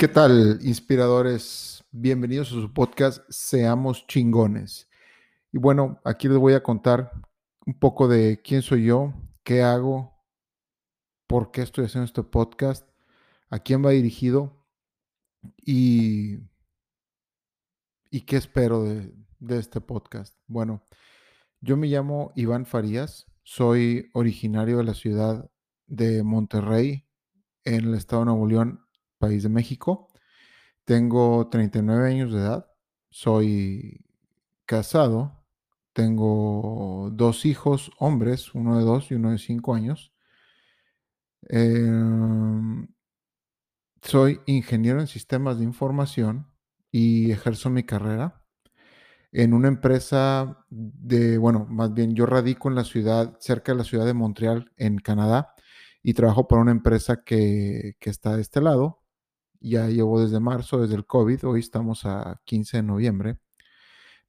[0.00, 1.84] ¿Qué tal, inspiradores?
[1.90, 4.88] Bienvenidos a su podcast Seamos chingones.
[5.52, 7.12] Y bueno, aquí les voy a contar
[7.66, 9.12] un poco de quién soy yo,
[9.44, 10.24] qué hago,
[11.26, 12.88] por qué estoy haciendo este podcast,
[13.50, 14.64] a quién va dirigido
[15.58, 16.38] y,
[18.10, 20.34] y qué espero de, de este podcast.
[20.46, 20.82] Bueno,
[21.60, 25.50] yo me llamo Iván Farías, soy originario de la ciudad
[25.86, 27.06] de Monterrey,
[27.64, 28.86] en el estado de Nuevo León,
[29.20, 30.08] país de México.
[30.84, 32.66] Tengo 39 años de edad,
[33.10, 34.04] soy
[34.66, 35.44] casado,
[35.92, 40.12] tengo dos hijos hombres, uno de dos y uno de cinco años.
[41.48, 42.88] Em,
[44.02, 46.46] soy ingeniero en sistemas de información
[46.90, 48.40] y ejerzo mi carrera
[49.32, 53.84] en una empresa de, bueno, más bien yo radico en la ciudad, cerca de la
[53.84, 55.54] ciudad de Montreal, en Canadá,
[56.02, 58.99] y trabajo para una empresa que, que está de este lado,
[59.60, 63.38] ya llevo desde marzo, desde el COVID, hoy estamos a 15 de noviembre.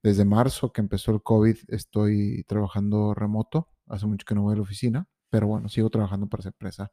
[0.04, 4.56] Desde marzo que empezó el COVID estoy trabajando remoto, hace mucho que no voy a
[4.58, 6.92] la oficina, pero bueno, sigo trabajando para esa empresa.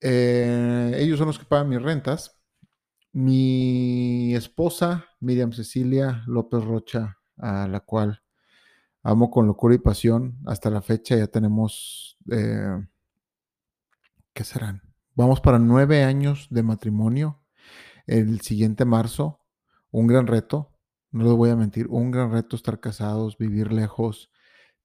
[0.00, 2.38] Eh, ellos son los que pagan mis rentas.
[3.12, 8.22] Mi esposa, Miriam Cecilia López Rocha, a la cual
[9.02, 12.86] amo con locura y pasión, hasta la fecha ya tenemos, eh,
[14.32, 14.91] ¿qué serán?
[15.14, 17.38] Vamos para nueve años de matrimonio.
[18.06, 19.40] El siguiente marzo,
[19.90, 20.72] un gran reto,
[21.10, 24.30] no les voy a mentir, un gran reto estar casados, vivir lejos,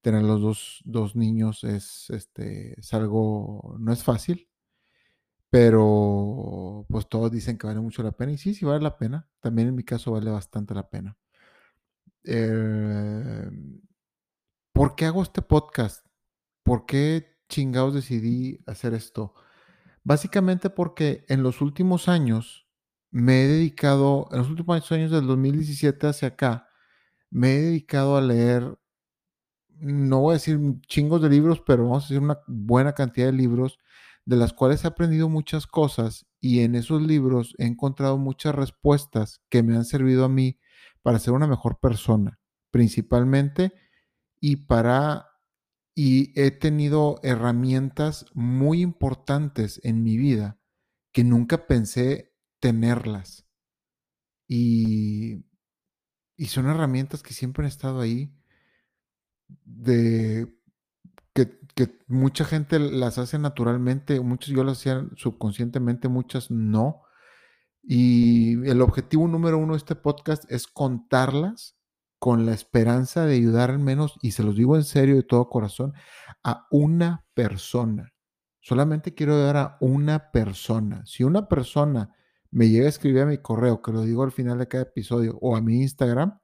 [0.02, 4.50] tener los dos, dos niños es, este, es algo, no es fácil,
[5.48, 9.28] pero pues todos dicen que vale mucho la pena y sí, sí vale la pena.
[9.40, 11.16] También en mi caso vale bastante la pena.
[12.24, 13.50] Eh,
[14.72, 16.06] ¿Por qué hago este podcast?
[16.62, 19.34] ¿Por qué chingados decidí hacer esto?
[20.08, 22.66] Básicamente porque en los últimos años
[23.10, 26.66] me he dedicado, en los últimos años del 2017 hacia acá,
[27.28, 28.78] me he dedicado a leer,
[29.68, 33.34] no voy a decir chingos de libros, pero vamos a decir una buena cantidad de
[33.34, 33.78] libros,
[34.24, 39.42] de las cuales he aprendido muchas cosas y en esos libros he encontrado muchas respuestas
[39.50, 40.58] que me han servido a mí
[41.02, 42.40] para ser una mejor persona,
[42.70, 43.74] principalmente,
[44.40, 45.27] y para
[46.00, 50.56] y he tenido herramientas muy importantes en mi vida
[51.10, 53.48] que nunca pensé tenerlas.
[54.46, 55.44] Y,
[56.36, 58.32] y son herramientas que siempre han estado ahí,
[59.64, 60.56] de
[61.34, 67.02] que, que, mucha gente las hace naturalmente, muchos yo las hacía subconscientemente, muchas no.
[67.82, 71.77] Y el objetivo número uno de este podcast es contarlas
[72.18, 75.48] con la esperanza de ayudar al menos, y se los digo en serio de todo
[75.48, 75.94] corazón,
[76.42, 78.12] a una persona.
[78.60, 81.04] Solamente quiero ayudar a una persona.
[81.06, 82.14] Si una persona
[82.50, 85.38] me llega a escribir a mi correo, que lo digo al final de cada episodio,
[85.40, 86.38] o a mi Instagram,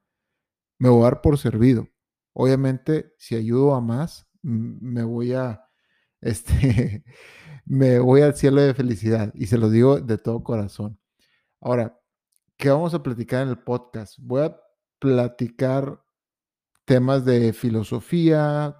[0.78, 1.88] me voy a dar por servido.
[2.32, 5.64] Obviamente, si ayudo a más, me voy a,
[6.20, 7.04] este,
[7.64, 9.32] me voy al cielo de felicidad.
[9.34, 10.98] Y se lo digo de todo corazón.
[11.60, 11.98] Ahora,
[12.56, 14.18] ¿qué vamos a platicar en el podcast?
[14.20, 14.63] Voy a
[15.04, 16.02] platicar
[16.86, 18.74] temas de filosofía,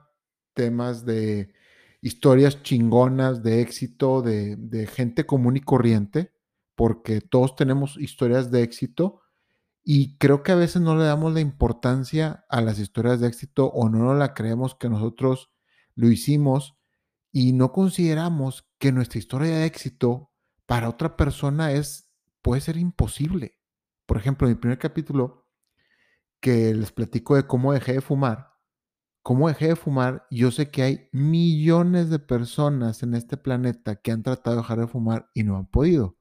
[0.55, 1.53] temas de
[2.01, 6.33] historias chingonas de éxito de, gente común y corriente,
[6.77, 9.21] porque todos tenemos historias de éxito
[9.83, 13.67] y creo que a veces no le damos la importancia a las historias de éxito
[13.67, 15.51] o no nos la creemos que nosotros
[15.95, 16.75] lo hicimos
[17.33, 20.31] y no consideramos que nuestra historia de éxito
[20.65, 22.09] para otra persona es
[22.41, 23.59] puede ser imposible.
[24.07, 25.44] Por ejemplo, en mi primer capítulo
[26.45, 28.53] que les platico de cómo dejé de fumar,
[29.23, 34.13] cómo dejé de fumar, yo sé que hay millones de personas en este planeta que
[34.13, 36.19] han tratado de dejar de fumar y no han podido.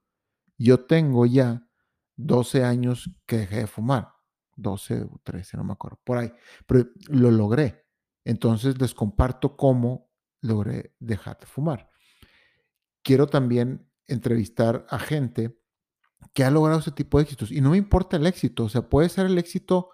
[0.58, 1.68] Yo tengo ya
[2.16, 4.14] 12 años que dejé de fumar,
[4.56, 6.32] 12 o 13, no me acuerdo, por ahí,
[6.66, 7.86] pero lo logré.
[8.24, 10.10] Entonces les comparto cómo
[10.40, 11.90] logré dejar de fumar.
[13.02, 15.60] Quiero también entrevistar a gente
[16.34, 17.52] que ha logrado ese tipo de éxitos.
[17.52, 19.90] Y no me importa el éxito, o sea, puede ser el éxito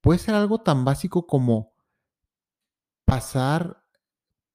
[0.00, 1.72] Puede ser algo tan básico como
[3.04, 3.82] pasar,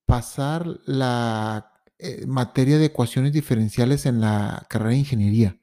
[0.06, 5.60] pasar la eh, materia de ecuaciones diferenciales en la carrera de ingeniería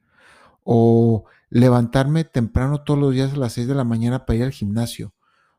[0.65, 4.53] o levantarme temprano todos los días a las 6 de la mañana para ir al
[4.53, 5.15] gimnasio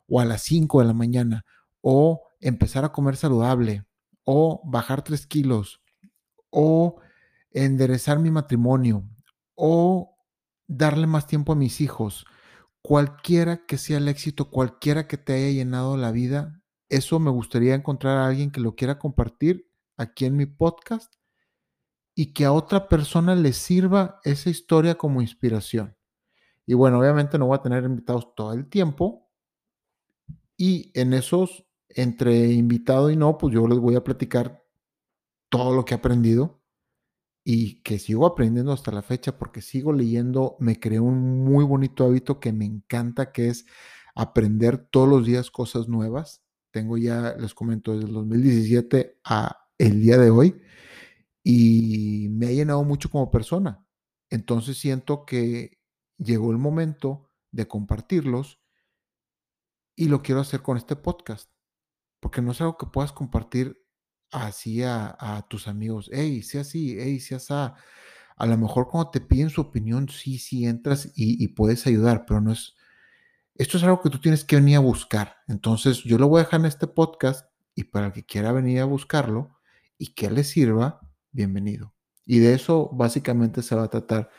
[0.07, 1.45] o a las 5 de la mañana
[1.81, 3.85] o empezar a comer saludable
[4.23, 5.81] o bajar 3 kilos
[6.49, 7.01] o
[7.51, 9.03] enderezar mi matrimonio
[9.55, 10.15] o
[10.67, 12.25] darle más tiempo a mis hijos
[12.81, 17.75] cualquiera que sea el éxito, cualquiera que te haya llenado la vida, eso me gustaría
[17.75, 21.13] encontrar a alguien que lo quiera compartir aquí en mi podcast
[22.15, 25.95] y que a otra persona le sirva esa historia como inspiración.
[26.65, 29.29] Y bueno, obviamente no voy a tener invitados todo el tiempo.
[30.57, 34.63] Y en esos, entre invitado y no, pues yo les voy a platicar
[35.49, 36.60] todo lo que he aprendido
[37.43, 42.05] y que sigo aprendiendo hasta la fecha porque sigo leyendo, me creé un muy bonito
[42.05, 43.65] hábito que me encanta, que es
[44.15, 46.43] aprender todos los días cosas nuevas.
[46.71, 50.61] Tengo ya, les comento, desde el 2017 a el día de hoy
[51.43, 53.85] y me ha llenado mucho como persona.
[54.29, 55.79] Entonces siento que
[56.17, 58.61] llegó el momento de compartirlos
[59.95, 61.51] y lo quiero hacer con este podcast,
[62.19, 63.80] porque no es algo que puedas compartir
[64.31, 66.09] así a, tus amigos.
[66.11, 67.53] Hey, sea así, hey, sea así.
[67.53, 72.25] A lo mejor cuando te piden su opinión, sí, sí entras y, y puedes ayudar,
[72.25, 72.75] pero no es,
[73.55, 75.37] esto es algo que tú tienes que venir a buscar.
[75.47, 78.79] Entonces, yo lo voy a dejar en este podcast y para el que quiera venir
[78.79, 79.59] a buscarlo
[79.97, 81.01] y que le sirva,
[81.31, 81.93] bienvenido.
[82.25, 84.31] Y de eso básicamente se va a tratar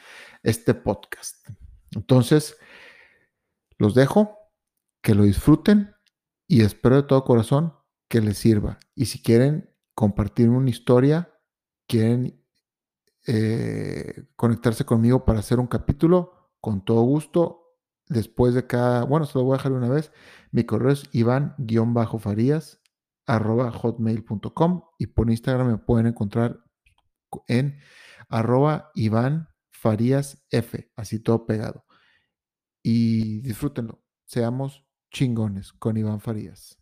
[0.43, 1.47] este podcast.
[1.93, 2.57] Entonces,
[3.79, 4.39] los dejo,
[5.03, 5.95] que lo disfruten
[6.47, 7.75] y espero de todo corazón
[8.09, 8.79] que les sirva.
[8.95, 11.33] Y si quieren compartir una historia,
[11.87, 12.43] quieren
[13.27, 17.59] eh, conectarse conmigo para hacer un capítulo, con todo gusto.
[18.09, 20.13] Después de cada, bueno, se lo voy a dejar una vez.
[20.51, 22.83] Mi correo es iván-farías
[23.27, 26.61] hotmail.com y por Instagram me pueden encontrar
[27.47, 27.79] en
[28.29, 31.85] arroba Iván Farías F, así todo pegado.
[32.83, 34.03] Y disfrútenlo.
[34.25, 36.82] Seamos chingones con Iván Farías.